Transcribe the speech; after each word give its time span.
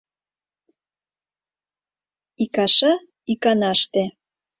Икаша— 2.43 2.93
иканаште. 3.33 4.03